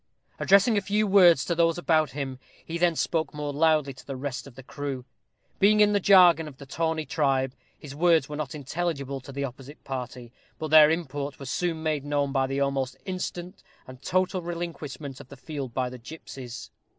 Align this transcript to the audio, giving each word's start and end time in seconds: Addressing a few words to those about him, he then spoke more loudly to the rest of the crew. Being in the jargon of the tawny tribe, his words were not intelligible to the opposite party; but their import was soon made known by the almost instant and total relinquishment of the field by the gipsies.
Addressing 0.39 0.79
a 0.79 0.81
few 0.81 1.05
words 1.05 1.45
to 1.45 1.53
those 1.53 1.77
about 1.77 2.09
him, 2.09 2.39
he 2.65 2.79
then 2.79 2.95
spoke 2.95 3.35
more 3.35 3.53
loudly 3.53 3.93
to 3.93 4.03
the 4.07 4.15
rest 4.15 4.47
of 4.47 4.55
the 4.55 4.63
crew. 4.63 5.05
Being 5.59 5.79
in 5.79 5.93
the 5.93 5.99
jargon 5.99 6.47
of 6.47 6.57
the 6.57 6.65
tawny 6.65 7.05
tribe, 7.05 7.53
his 7.77 7.93
words 7.93 8.27
were 8.27 8.35
not 8.35 8.55
intelligible 8.55 9.19
to 9.21 9.31
the 9.31 9.43
opposite 9.45 9.83
party; 9.83 10.33
but 10.57 10.69
their 10.69 10.89
import 10.89 11.37
was 11.37 11.51
soon 11.51 11.83
made 11.83 12.03
known 12.03 12.31
by 12.31 12.47
the 12.47 12.59
almost 12.61 12.97
instant 13.05 13.61
and 13.85 14.01
total 14.01 14.41
relinquishment 14.41 15.19
of 15.19 15.27
the 15.27 15.37
field 15.37 15.71
by 15.71 15.87
the 15.87 15.99
gipsies. 15.99 16.71